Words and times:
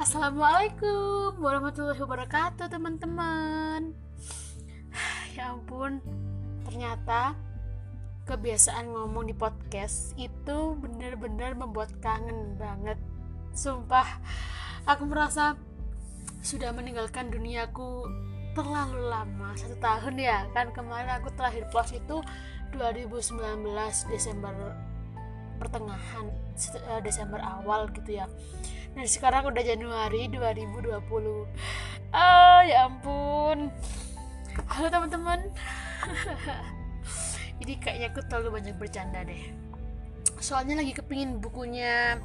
Assalamualaikum 0.00 1.44
warahmatullahi 1.44 2.00
wabarakatuh 2.00 2.72
teman-teman. 2.72 3.92
Ya 5.36 5.52
ampun 5.52 6.00
Ternyata 6.64 7.36
Kebiasaan 8.24 8.96
ngomong 8.96 9.28
di 9.28 9.36
podcast 9.36 10.16
Itu 10.16 10.80
benar-benar 10.80 11.52
membuat 11.52 11.92
kangen 12.00 12.56
banget. 12.56 12.96
Sumpah 13.52 14.24
Aku 14.88 15.04
merasa 15.04 15.60
Sudah 16.40 16.72
meninggalkan 16.72 17.28
duniaku 17.28 18.08
Terlalu 18.56 19.04
lama 19.04 19.52
Satu 19.52 19.76
tahun 19.84 20.16
ya. 20.16 20.48
Kan 20.56 20.72
kemarin 20.72 21.12
aku 21.20 21.28
terakhir 21.36 21.68
post 21.68 21.92
itu 21.92 22.24
2019 22.72 23.36
Desember 24.08 24.56
pertengahan 25.60 26.26
eh, 26.56 27.00
Desember 27.04 27.44
awal 27.44 27.92
gitu 27.92 28.24
ya. 28.24 28.26
Dan 28.96 29.04
sekarang 29.04 29.52
udah 29.52 29.60
Januari 29.60 30.32
2020 30.32 30.96
ah 32.16 32.64
ya 32.64 32.88
ampun. 32.88 33.68
Halo 34.66 34.88
teman-teman. 34.88 35.40
Ini 37.62 37.76
kayaknya 37.76 38.08
aku 38.10 38.24
terlalu 38.24 38.56
banyak 38.56 38.74
bercanda 38.80 39.20
deh. 39.22 39.52
Soalnya 40.40 40.80
lagi 40.80 40.96
kepingin 40.96 41.38
bukunya 41.44 42.16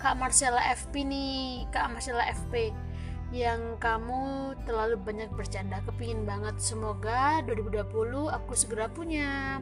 Kak 0.00 0.16
Marcella 0.16 0.64
FP 0.72 1.04
nih 1.04 1.68
Kak 1.68 1.92
Marcella 1.92 2.24
FP 2.32 2.72
yang 3.28 3.76
kamu 3.76 4.56
terlalu 4.64 4.96
banyak 4.96 5.28
bercanda. 5.36 5.84
Kepingin 5.84 6.24
banget. 6.24 6.56
Semoga 6.58 7.44
2020 7.44 8.32
aku 8.32 8.52
segera 8.56 8.88
punya. 8.88 9.60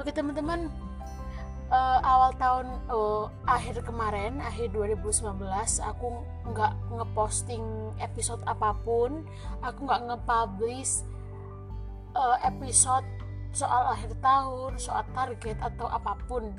Oke 0.00 0.10
teman-teman 0.16 0.72
uh, 1.70 1.98
awal 2.02 2.30
tahun 2.36 2.66
uh, 2.90 3.30
akhir 3.46 3.82
kemarin 3.86 4.42
akhir 4.42 4.74
2019 4.74 5.22
aku 5.86 6.06
nggak 6.50 6.72
ngeposting 6.98 7.64
episode 8.02 8.42
apa 8.44 8.74
pun. 8.82 9.24
Aku 9.64 9.86
nggak 9.86 10.10
ngepublish 10.10 11.06
uh, 12.18 12.36
episode 12.42 13.06
soal 13.50 13.94
akhir 13.94 14.14
tahun 14.22 14.78
soal 14.78 15.02
target 15.14 15.56
atau 15.62 15.86
apa 15.86 16.18
pun. 16.26 16.54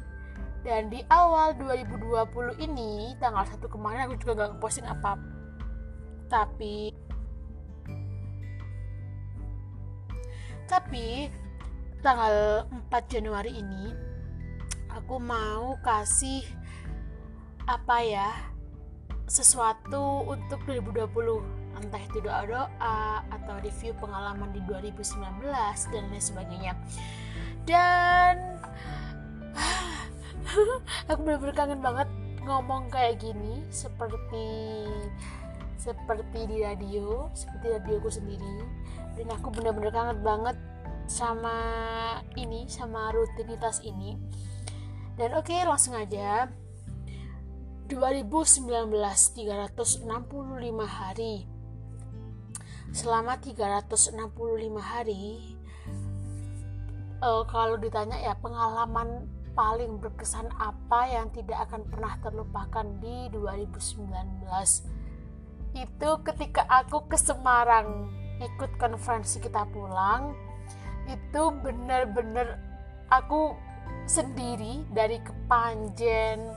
Dan 0.62 0.94
di 0.94 1.02
awal 1.10 1.58
2020 1.58 2.62
ini 2.62 3.18
tanggal 3.18 3.44
1 3.46 3.66
kemarin 3.66 4.06
aku 4.06 4.16
juga 4.22 4.34
nggak 4.38 4.50
ngeposting 4.56 4.86
apa 4.86 5.18
tapi 6.32 6.96
tapi 10.72 11.28
tanggal 12.00 12.64
4 12.88 13.12
Januari 13.12 13.60
ini 13.60 13.92
aku 15.12 15.28
mau 15.28 15.76
kasih 15.84 16.40
apa 17.68 18.00
ya 18.00 18.32
sesuatu 19.28 20.24
untuk 20.24 20.64
2020 20.64 21.04
entah 21.84 22.00
itu 22.00 22.24
doa-doa 22.24 23.20
atau 23.28 23.60
review 23.60 23.92
pengalaman 24.00 24.56
di 24.56 24.64
2019 24.64 25.52
dan 25.92 26.04
lain 26.08 26.24
sebagainya. 26.24 26.80
Dan 27.68 28.56
aku 31.12 31.20
benar-benar 31.28 31.60
kangen 31.60 31.84
banget 31.84 32.08
ngomong 32.48 32.88
kayak 32.88 33.20
gini 33.20 33.68
seperti 33.68 34.48
seperti 35.76 36.40
di 36.48 36.64
radio 36.64 37.28
seperti 37.36 37.68
radioku 37.68 38.08
sendiri. 38.08 38.64
Dan 39.20 39.28
aku 39.28 39.52
benar-benar 39.52 39.92
kangen 39.92 40.24
banget 40.24 40.56
sama 41.12 41.60
ini 42.40 42.64
sama 42.72 43.12
rutinitas 43.12 43.84
ini 43.84 44.16
dan 45.20 45.36
oke 45.36 45.50
okay, 45.50 45.64
langsung 45.68 45.96
aja. 45.96 46.48
2019 47.92 48.88
365 48.88 50.08
hari. 50.88 51.44
Selama 52.92 53.40
365 53.40 54.16
hari 54.80 55.60
uh, 57.22 57.44
kalau 57.48 57.78
ditanya 57.78 58.18
ya 58.20 58.34
pengalaman 58.36 59.30
paling 59.54 60.02
berkesan 60.02 60.50
apa 60.58 61.08
yang 61.08 61.30
tidak 61.32 61.70
akan 61.70 61.86
pernah 61.88 62.18
terlupakan 62.20 62.86
di 63.00 63.30
2019 63.36 64.08
itu 65.72 66.10
ketika 66.28 66.64
aku 66.68 67.08
ke 67.08 67.16
Semarang 67.20 68.12
ikut 68.42 68.76
konferensi 68.80 69.40
kita 69.40 69.68
pulang 69.72 70.36
itu 71.08 71.44
bener-bener 71.64 72.60
aku 73.12 73.56
sendiri 74.10 74.84
dari 74.92 75.18
kepanjen. 75.24 76.52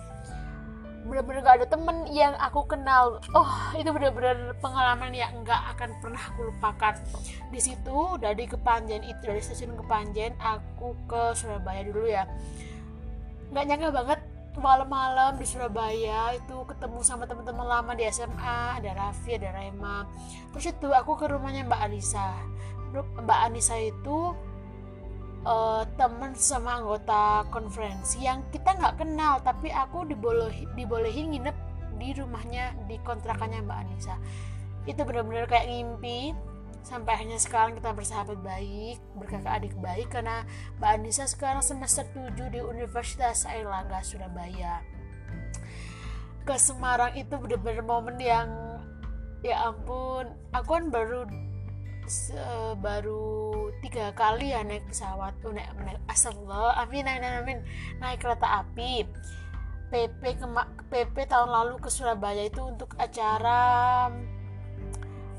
Bener-bener 1.04 1.44
gak 1.44 1.56
ada 1.60 1.68
temen 1.68 2.08
yang 2.08 2.32
aku 2.40 2.64
kenal. 2.64 3.20
Oh 3.36 3.52
itu 3.76 3.92
bener-bener 3.92 4.56
pengalaman 4.64 5.12
yang 5.12 5.30
nggak 5.44 5.76
akan 5.76 5.90
pernah 6.00 6.22
aku 6.32 6.48
lupakan. 6.48 6.96
Di 7.52 7.60
situ 7.60 8.16
dari 8.16 8.48
kepanjen 8.48 9.04
itu 9.04 9.20
dari 9.20 9.40
stasiun 9.44 9.76
kepanjen 9.76 10.32
aku 10.40 10.96
ke 11.04 11.36
Surabaya 11.36 11.84
dulu 11.84 12.08
ya. 12.08 12.24
Nggak 13.52 13.64
nyangka 13.68 13.90
banget 13.92 14.20
malam-malam 14.54 15.34
di 15.34 15.46
Surabaya 15.46 16.30
itu 16.38 16.56
ketemu 16.70 17.02
sama 17.02 17.26
teman-teman 17.26 17.66
lama 17.66 17.92
di 17.98 18.06
SMA 18.06 18.78
ada 18.78 18.90
Raffi 18.94 19.34
ada 19.34 19.50
Rema. 19.50 20.06
Terus 20.54 20.70
itu 20.70 20.88
aku 20.94 21.18
ke 21.18 21.26
rumahnya 21.26 21.66
Mbak 21.66 21.80
Anissa. 21.84 22.32
Mbak 22.94 23.40
Anissa 23.50 23.74
itu 23.76 24.32
uh, 25.44 25.84
temen 26.00 26.32
sama 26.34 26.80
anggota 26.80 27.44
konferensi 27.52 28.24
yang 28.24 28.42
kita 28.50 28.74
nggak 28.74 29.04
kenal 29.04 29.38
tapi 29.44 29.70
aku 29.70 30.08
dibolehin 30.08 30.68
dibolehin 30.74 31.32
nginep 31.36 31.56
di 32.00 32.10
rumahnya 32.16 32.74
di 32.90 32.98
kontrakannya 33.00 33.62
Mbak 33.62 33.78
Anissa. 33.86 34.16
Itu 34.84 35.06
benar-benar 35.06 35.46
kayak 35.46 35.70
ngimpi. 35.70 36.34
Sampai 36.84 37.16
akhirnya 37.16 37.40
sekarang 37.40 37.80
kita 37.80 37.96
bersahabat 37.96 38.44
baik 38.44 39.00
berkakak 39.16 39.56
adik 39.56 39.72
baik 39.80 40.12
karena 40.12 40.44
Mbak 40.76 40.90
Anissa 41.00 41.24
sekarang 41.24 41.64
semester 41.64 42.04
7 42.12 42.52
di 42.52 42.60
Universitas 42.60 43.48
Airlangga 43.48 44.04
Surabaya. 44.04 44.84
Ke 46.44 46.60
Semarang 46.60 47.16
itu 47.16 47.40
benar-benar 47.40 47.80
momen 47.88 48.20
yang 48.20 48.52
ya 49.40 49.72
ampun 49.72 50.28
aku 50.52 50.68
kan 50.76 50.84
baru 50.92 51.24
baru 52.80 53.53
tiga 53.82 54.14
kali 54.14 54.52
ya 54.52 54.62
naik 54.62 54.86
pesawat 54.86 55.34
naik 55.42 55.70
naik 55.80 56.00
asal 56.06 56.34
amin 56.78 57.08
amin 57.08 57.32
amin. 57.42 57.58
Naik 57.98 58.22
kereta 58.22 58.62
api. 58.62 59.06
PP 59.94 60.22
ke 60.42 60.46
PP 60.90 61.16
tahun 61.30 61.50
lalu 61.54 61.78
ke 61.78 61.86
Surabaya 61.86 62.50
itu 62.50 62.66
untuk 62.66 62.98
acara 62.98 64.10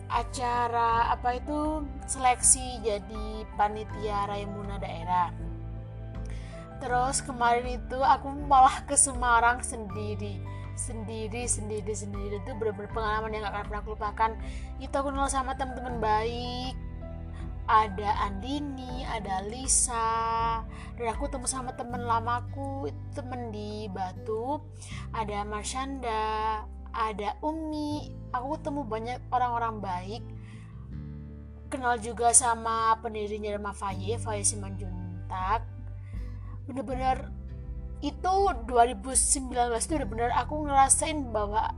acara 0.07 1.11
apa 1.11 1.35
itu? 1.35 1.83
Seleksi 2.07 2.79
jadi 2.79 3.43
panitia 3.59 4.29
Raimuna 4.31 4.79
daerah. 4.79 5.33
Terus 6.79 7.19
kemarin 7.25 7.83
itu 7.83 7.99
aku 7.99 8.31
malah 8.47 8.85
ke 8.87 8.95
Semarang 8.95 9.59
sendiri. 9.59 10.39
Sendiri 10.79 11.49
sendiri 11.49 11.91
sendiri. 11.91 12.39
Itu 12.39 12.55
benar-benar 12.55 12.91
pengalaman 12.95 13.31
yang 13.35 13.43
gak 13.47 13.53
akan 13.59 13.63
pernah 13.67 13.81
aku 13.81 13.91
lupakan. 13.95 14.31
Itu 14.79 14.93
aku 14.95 15.09
kenal 15.11 15.27
sama 15.27 15.57
teman-teman 15.59 15.99
baik 15.99 16.84
ada 17.65 18.29
Andini, 18.29 19.01
ada 19.05 19.41
Lisa, 19.49 20.61
dan 20.97 21.05
aku 21.09 21.25
temu 21.29 21.49
sama 21.49 21.73
temen 21.73 22.05
lamaku, 22.05 22.89
temen 23.17 23.49
di 23.49 23.89
Batu, 23.89 24.61
ada 25.13 25.41
Marshanda, 25.41 26.61
ada 26.93 27.29
Umi, 27.41 28.13
aku 28.29 28.61
ketemu 28.61 28.81
banyak 28.85 29.17
orang-orang 29.33 29.75
baik, 29.81 30.23
kenal 31.73 31.97
juga 31.97 32.31
sama 32.31 33.01
pendirinya 33.01 33.57
Rema 33.57 33.73
Faye, 33.73 34.21
Faye 34.21 34.45
Simanjuntak, 34.45 35.65
bener-bener 36.69 37.33
itu 38.05 38.35
2019 38.69 39.49
itu 39.81 39.93
udah 39.97 40.09
bener 40.09 40.29
aku 40.37 40.67
ngerasain 40.69 41.33
bahwa 41.33 41.73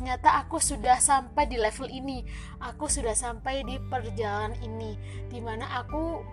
ternyata 0.00 0.40
aku 0.40 0.56
sudah 0.56 0.96
sampai 0.96 1.44
di 1.44 1.60
level 1.60 1.84
ini. 1.92 2.24
Aku 2.72 2.88
sudah 2.88 3.12
sampai 3.12 3.60
di 3.68 3.76
perjalanan 3.76 4.56
ini 4.64 4.96
di 5.28 5.44
mana 5.44 5.68
aku 5.76 6.24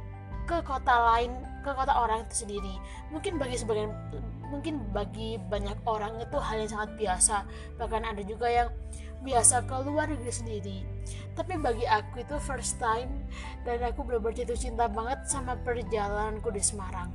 ke 0.47 0.63
kota 0.63 0.95
lain 1.11 1.35
ke 1.67 1.75
kota 1.75 1.91
orang 1.91 2.23
itu 2.23 2.47
sendiri. 2.47 2.79
Mungkin 3.11 3.35
bagi 3.35 3.59
sebagian 3.59 3.91
mungkin 4.47 4.79
bagi 4.95 5.35
banyak 5.51 5.83
orang 5.83 6.15
itu 6.23 6.39
hal 6.39 6.63
yang 6.63 6.71
sangat 6.71 6.95
biasa. 6.95 7.43
Bahkan 7.75 8.07
ada 8.07 8.23
juga 8.23 8.47
yang 8.47 8.71
biasa 9.27 9.67
keluar 9.67 10.07
negeri 10.07 10.31
sendiri. 10.31 10.77
Tapi 11.35 11.59
bagi 11.59 11.83
aku 11.83 12.23
itu 12.23 12.39
first 12.39 12.79
time 12.79 13.27
dan 13.67 13.83
aku 13.83 14.07
benar-benar 14.07 14.55
cinta 14.55 14.87
banget 14.87 15.27
sama 15.27 15.59
perjalananku 15.59 16.47
di 16.55 16.63
Semarang. 16.63 17.11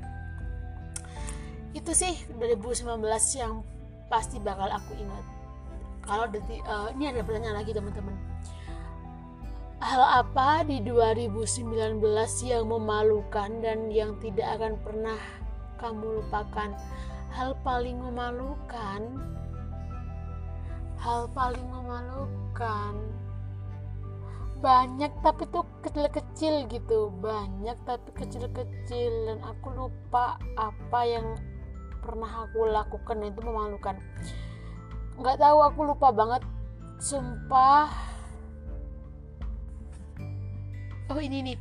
Itu 1.72 1.96
sih 1.96 2.12
2019 2.36 3.00
yang 3.40 3.64
pasti 4.12 4.36
bakal 4.36 4.68
aku 4.68 4.92
ingat 5.00 5.41
kalau 6.02 6.26
uh, 6.26 6.88
ini 6.98 7.14
ada 7.14 7.22
pertanyaan 7.22 7.62
lagi 7.62 7.70
teman-teman. 7.70 8.14
Hal 9.82 10.22
apa 10.22 10.62
di 10.62 10.78
2019 10.78 11.98
yang 12.46 12.64
memalukan 12.70 13.50
dan 13.62 13.90
yang 13.90 14.14
tidak 14.22 14.46
akan 14.58 14.78
pernah 14.82 15.18
kamu 15.82 16.22
lupakan? 16.22 16.70
Hal 17.34 17.58
paling 17.66 17.98
memalukan? 17.98 19.02
Hal 21.02 21.26
paling 21.34 21.66
memalukan? 21.66 22.94
Banyak 24.62 25.10
tapi 25.26 25.50
tuh 25.50 25.66
kecil-kecil 25.82 26.70
gitu. 26.70 27.10
Banyak 27.18 27.74
tapi 27.82 28.14
kecil-kecil 28.14 29.12
dan 29.26 29.38
aku 29.42 29.74
lupa 29.74 30.38
apa 30.54 31.00
yang 31.02 31.34
pernah 31.98 32.46
aku 32.46 32.70
lakukan 32.70 33.18
itu 33.26 33.42
memalukan 33.42 33.98
nggak 35.18 35.38
tahu 35.40 35.58
aku 35.64 35.80
lupa 35.84 36.08
banget. 36.14 36.42
Sumpah. 37.02 37.90
Oh 41.10 41.20
ini 41.20 41.52
nih. 41.52 41.58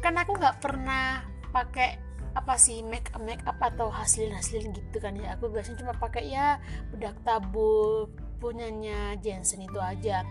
Kan 0.00 0.16
aku 0.16 0.36
nggak 0.36 0.62
pernah 0.62 1.24
pakai 1.50 2.00
apa 2.34 2.58
sih 2.58 2.82
make 2.82 3.14
up 3.14 3.22
make 3.22 3.42
up 3.46 3.54
atau 3.62 3.90
hasilin 3.90 4.34
hasilin 4.34 4.72
gitu 4.74 4.98
kan 5.02 5.16
ya. 5.18 5.34
Aku 5.36 5.50
biasanya 5.50 5.84
cuma 5.84 5.94
pakai 5.96 6.30
ya 6.30 6.58
bedak 6.94 7.18
tabu 7.26 8.08
punyanya 8.38 9.16
Jensen 9.20 9.64
itu 9.64 9.78
aja. 9.78 10.22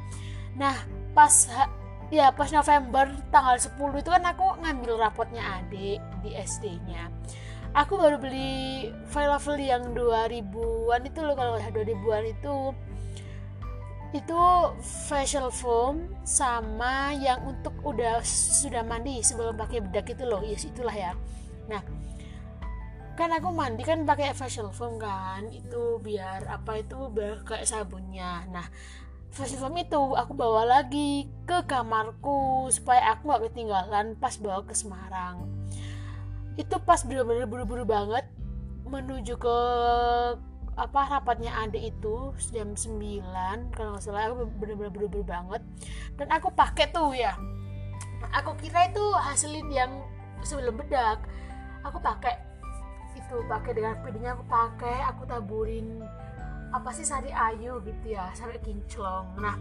Nah 0.55 0.75
pas 1.11 1.49
ya 2.13 2.29
pas 2.29 2.49
November 2.53 3.09
tanggal 3.33 3.57
10 3.57 3.73
itu 3.73 4.09
kan 4.13 4.21
aku 4.21 4.45
ngambil 4.61 5.01
rapotnya 5.01 5.41
adik 5.61 5.97
di 6.21 6.29
SD-nya 6.37 7.09
aku 7.73 7.97
baru 7.97 8.21
beli 8.21 8.93
file 9.09 9.37
yang 9.57 9.97
2000-an 9.97 11.01
itu 11.09 11.19
loh 11.25 11.35
kalau 11.35 11.57
2000-an 11.57 12.25
itu. 12.29 12.57
Itu 14.13 14.37
facial 15.09 15.49
foam 15.49 16.05
sama 16.21 17.17
yang 17.17 17.41
untuk 17.49 17.73
udah 17.81 18.21
sudah 18.61 18.85
mandi 18.85 19.25
sebelum 19.25 19.57
pakai 19.57 19.81
bedak 19.81 20.13
itu 20.13 20.23
loh. 20.29 20.45
Yes 20.45 20.69
itulah 20.69 20.93
ya. 20.93 21.17
Nah 21.65 21.81
kan 23.17 23.29
aku 23.33 23.49
mandi 23.49 23.81
kan 23.81 24.05
pakai 24.05 24.33
facial 24.37 24.69
foam 24.73 24.97
kan 25.01 25.49
itu 25.49 26.01
biar 26.01 26.45
apa 26.49 26.85
itu 26.85 27.09
biar 27.09 27.41
kayak 27.41 27.65
sabunnya. 27.65 28.45
Nah 28.53 28.69
facial 29.33 29.65
foam 29.65 29.81
itu 29.81 29.97
aku 30.13 30.37
bawa 30.37 30.61
lagi 30.61 31.25
ke 31.49 31.65
kamarku 31.65 32.69
supaya 32.69 33.17
aku 33.17 33.33
gak 33.33 33.49
ketinggalan 33.49 34.13
pas 34.21 34.37
bawa 34.37 34.61
ke 34.61 34.77
Semarang 34.77 35.49
itu 36.59 36.75
pas 36.85 37.01
bener-bener 37.01 37.49
buru-buru 37.49 37.83
banget 37.85 38.25
menuju 38.85 39.33
ke 39.41 39.57
apa 40.73 41.01
rapatnya 41.05 41.53
adik 41.65 41.93
itu 41.93 42.33
jam 42.49 42.73
9 42.73 43.77
kalau 43.77 43.97
nggak 43.97 44.03
salah. 44.03 44.29
Aku 44.29 44.49
bener-bener 44.57 44.89
buru-buru 44.89 45.25
banget. 45.25 45.61
Dan 46.17 46.29
aku 46.33 46.49
pakai 46.53 46.89
tuh 46.89 47.13
ya. 47.13 47.37
Aku 48.33 48.57
kira 48.57 48.89
itu 48.89 49.03
hasilin 49.17 49.69
yang 49.69 49.91
sebelum 50.41 50.77
bedak. 50.77 51.21
Aku 51.85 52.01
pakai 52.01 52.37
itu 53.13 53.45
pakai 53.45 53.77
dengan 53.77 53.93
pedenya 54.01 54.33
aku 54.33 54.45
pakai 54.49 55.05
aku 55.05 55.21
taburin 55.29 56.01
apa 56.73 56.89
sih 56.89 57.05
sari 57.05 57.29
ayu 57.29 57.77
gitu 57.85 58.17
ya 58.17 58.33
sampai 58.33 58.57
kinclong. 58.65 59.37
Nah 59.37 59.53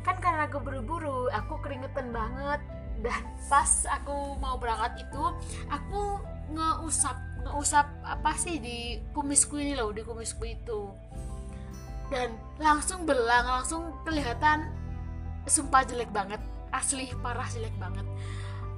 kan 0.00 0.16
karena 0.24 0.48
aku 0.48 0.64
buru-buru 0.64 1.28
aku 1.28 1.60
keringetan 1.60 2.08
banget 2.16 2.64
dan 2.98 3.22
pas 3.46 3.70
aku 3.88 4.34
mau 4.42 4.58
berangkat 4.58 5.06
itu 5.06 5.24
aku 5.70 6.18
ngeusap 6.52 7.16
ngeusap 7.46 7.86
apa 8.02 8.32
sih 8.34 8.58
di 8.58 8.98
kumisku 9.14 9.56
ini 9.60 9.78
loh 9.78 9.94
di 9.94 10.02
kumisku 10.02 10.44
itu. 10.44 10.90
Dan 12.08 12.34
langsung 12.56 13.04
belang 13.04 13.44
langsung 13.44 13.92
kelihatan 14.02 14.72
sumpah 15.44 15.84
jelek 15.84 16.08
banget 16.12 16.40
asli 16.72 17.12
parah 17.20 17.48
jelek 17.48 17.72
banget. 17.80 18.04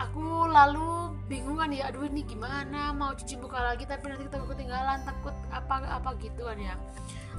Aku 0.01 0.49
lalu 0.49 1.10
bingung 1.31 1.63
kan 1.63 1.71
ya 1.71 1.87
aduh 1.87 2.11
ini 2.11 2.27
gimana 2.27 2.91
mau 2.91 3.15
cuci 3.15 3.39
muka 3.39 3.63
lagi 3.63 3.87
tapi 3.87 4.11
nanti 4.11 4.27
kita 4.27 4.43
ketinggalan 4.43 4.99
takut 5.07 5.31
apa 5.55 5.87
apa 5.87 6.19
gitu 6.19 6.43
kan 6.43 6.59
ya. 6.59 6.75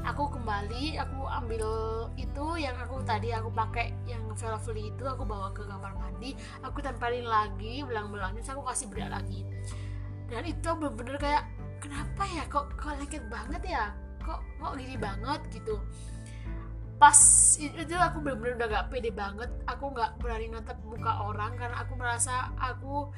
Aku 0.07 0.31
kembali 0.31 0.95
aku 0.95 1.27
ambil 1.27 1.63
itu 2.15 2.45
yang 2.55 2.79
aku 2.79 3.03
tadi 3.03 3.35
aku 3.35 3.51
pakai 3.51 3.91
yang 4.07 4.23
velvet 4.31 4.95
itu 4.95 5.03
aku 5.03 5.27
bawa 5.27 5.51
ke 5.51 5.67
kamar 5.67 5.91
mandi 5.99 6.39
aku 6.63 6.79
tempelin 6.79 7.27
lagi 7.27 7.83
belang-belangnya 7.83 8.39
aku 8.47 8.63
kasih 8.63 8.87
bedak 8.87 9.11
lagi. 9.11 9.43
Dan 10.31 10.47
itu 10.47 10.69
bener-bener 10.71 11.19
kayak 11.19 11.43
kenapa 11.83 12.23
ya 12.31 12.47
kok 12.47 12.71
kok 12.79 12.95
lengket 12.95 13.27
banget 13.27 13.61
ya? 13.67 13.91
Kok 14.23 14.39
kok 14.39 14.73
gini 14.79 14.95
banget 14.95 15.43
gitu. 15.51 15.83
Pas 16.95 17.19
itu 17.59 17.95
aku 17.99 18.23
bener-bener 18.23 18.55
udah 18.55 18.67
gak 18.71 18.87
pede 18.87 19.11
banget 19.11 19.51
aku 19.67 19.91
nggak 19.91 20.15
berani 20.23 20.47
natap 20.47 20.79
muka 20.87 21.27
orang 21.27 21.59
karena 21.59 21.83
aku 21.83 21.93
merasa 21.99 22.55
aku 22.55 23.11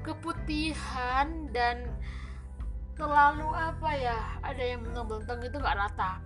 keputihan 0.00 1.48
dan 1.52 1.88
terlalu 2.96 3.48
apa 3.56 3.90
ya 3.96 4.18
ada 4.44 4.60
yang 4.60 4.84
benteng-benteng 4.84 5.40
itu 5.44 5.56
nggak 5.56 5.76
rata. 5.76 6.20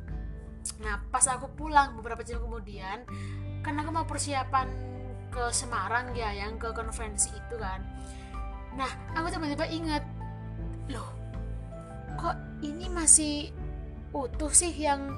Nah 0.83 0.99
pas 1.11 1.25
aku 1.31 1.47
pulang 1.55 1.95
beberapa 1.95 2.27
jam 2.27 2.43
kemudian 2.43 3.07
kan 3.63 3.75
aku 3.79 3.91
mau 3.95 4.07
persiapan 4.07 4.69
ke 5.31 5.51
Semarang 5.55 6.15
ya 6.15 6.35
yang 6.35 6.59
ke 6.59 6.71
konferensi 6.75 7.31
itu 7.31 7.57
kan. 7.59 7.83
Nah 8.75 8.91
aku 9.15 9.31
tiba-tiba 9.31 9.67
inget 9.71 10.05
loh 10.91 11.09
kok 12.19 12.37
ini 12.63 12.87
masih 12.91 13.51
utuh 14.15 14.51
sih 14.51 14.71
yang 14.71 15.15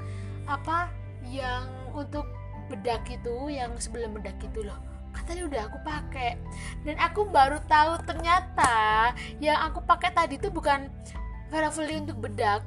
apa 0.48 0.88
yang 1.28 1.68
untuk 1.92 2.24
bedak 2.72 3.04
itu 3.10 3.52
yang 3.52 3.76
sebelum 3.76 4.16
bedak 4.16 4.38
itu 4.40 4.64
loh 4.64 4.78
tadi 5.24 5.40
udah 5.46 5.70
aku 5.70 5.78
pakai. 5.80 6.36
Dan 6.84 7.00
aku 7.00 7.30
baru 7.30 7.62
tahu 7.64 8.02
ternyata 8.04 9.14
yang 9.40 9.56
aku 9.64 9.80
pakai 9.86 10.12
tadi 10.12 10.36
itu 10.36 10.52
bukan 10.52 10.90
Veravoli 11.46 12.02
untuk 12.02 12.18
bedak. 12.26 12.66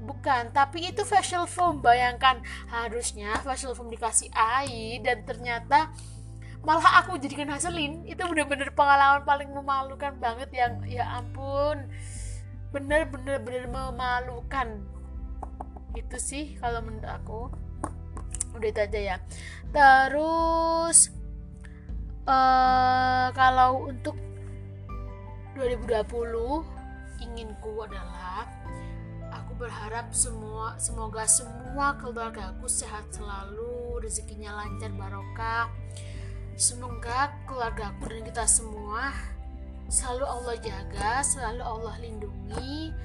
Bukan 0.00 0.52
tapi 0.56 0.92
itu 0.92 1.04
facial 1.04 1.44
foam 1.44 1.80
bayangkan. 1.80 2.40
Harusnya 2.68 3.36
facial 3.40 3.76
foam 3.76 3.88
dikasih 3.92 4.32
air 4.32 5.00
dan 5.04 5.24
ternyata 5.24 5.92
malah 6.60 7.00
aku 7.00 7.16
jadikan 7.16 7.48
hasilin 7.48 8.04
itu 8.04 8.20
bener-bener 8.20 8.68
pengalaman 8.76 9.24
paling 9.24 9.48
memalukan 9.48 10.12
banget 10.20 10.52
yang 10.52 10.80
ya 10.84 11.04
ampun. 11.20 11.88
Bener-bener 12.72 13.40
bener 13.40 13.64
memalukan. 13.68 14.84
Itu 15.96 16.16
sih 16.20 16.56
kalau 16.60 16.84
menurut 16.84 17.08
aku. 17.08 17.40
Udah 18.56 18.68
itu 18.68 18.80
aja 18.80 19.00
ya. 19.00 19.16
Terus 19.72 21.19
uh, 22.26 23.28
kalau 23.32 23.88
untuk 23.88 24.16
2020 25.56 26.08
inginku 27.20 27.84
adalah 27.84 28.48
berharap 29.60 30.08
semua 30.16 30.72
semoga 30.80 31.28
semua 31.28 31.92
keluarga 32.00 32.56
aku 32.56 32.64
sehat 32.64 33.12
selalu 33.12 34.00
rezekinya 34.00 34.56
lancar 34.56 34.88
barokah. 34.96 35.68
Semoga 36.56 37.36
keluarga 37.44 37.92
aku 37.92 38.08
dan 38.08 38.24
kita 38.24 38.48
semua 38.48 39.12
selalu 39.92 40.24
Allah 40.24 40.56
jaga 40.64 41.20
selalu 41.20 41.60
Allah 41.60 41.94
lindungi. 42.00 42.96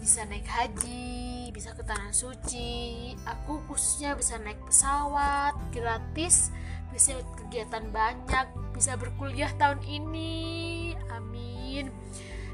Bisa 0.00 0.24
naik 0.24 0.48
haji 0.48 1.52
bisa 1.52 1.76
ke 1.76 1.84
tanah 1.84 2.16
suci. 2.16 3.12
Aku 3.28 3.60
khususnya 3.68 4.16
bisa 4.16 4.40
naik 4.40 4.58
pesawat 4.64 5.52
gratis 5.68 6.48
bisa 6.92 7.16
kegiatan 7.34 7.88
banyak 7.90 8.46
bisa 8.76 8.94
berkuliah 9.00 9.50
tahun 9.56 9.80
ini. 9.84 10.92
Amin. 11.10 11.88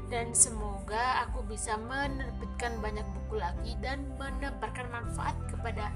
Dan 0.09 0.33
semoga 0.33 1.27
aku 1.27 1.45
bisa 1.45 1.77
menerbitkan 1.77 2.81
banyak 2.81 3.05
buku 3.13 3.37
lagi 3.37 3.77
dan 3.83 4.01
menebarkan 4.17 4.89
manfaat 4.89 5.37
kepada 5.51 5.93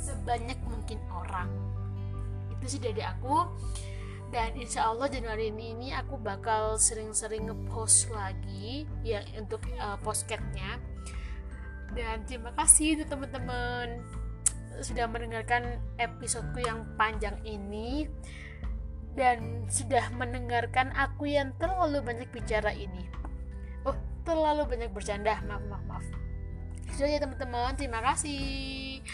sebanyak 0.00 0.56
mungkin 0.64 0.96
orang. 1.12 1.52
Itu 2.56 2.78
sih 2.78 2.80
dari 2.80 3.04
aku. 3.04 3.44
Dan 4.32 4.56
insya 4.58 4.90
Allah 4.90 5.06
Januari 5.12 5.52
ini, 5.52 5.94
aku 5.94 6.18
bakal 6.18 6.80
sering-sering 6.80 7.46
ngepost 7.46 8.10
lagi 8.10 8.88
ya 9.06 9.22
untuk 9.38 9.62
uh, 9.78 9.94
postcardnya 10.02 10.80
dan 11.94 12.26
terima 12.26 12.50
kasih 12.58 12.98
untuk 12.98 13.14
teman-teman 13.14 14.02
sudah 14.80 15.06
mendengarkan 15.06 15.78
episodeku 16.00 16.64
yang 16.64 16.88
panjang 16.98 17.38
ini 17.46 18.08
dan 19.14 19.68
sudah 19.70 20.10
mendengarkan 20.18 20.90
aku 20.96 21.30
yang 21.30 21.54
terlalu 21.62 22.02
banyak 22.02 22.28
bicara 22.34 22.74
ini. 22.74 23.06
Terlalu 24.24 24.64
banyak 24.64 24.90
bercanda. 24.96 25.36
Maaf 25.44 25.60
maaf 25.68 25.84
maaf. 25.84 26.04
Sudah 26.96 27.12
ya 27.12 27.20
teman-teman. 27.20 27.76
Terima 27.76 28.00
kasih. 28.00 29.04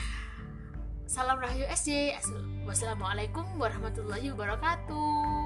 Salam 1.10 1.42
rahayu 1.42 1.66
SJ 1.66 2.14
wassalamualaikum 2.62 3.42
warahmatullahi 3.58 4.30
wabarakatuh 4.30 5.39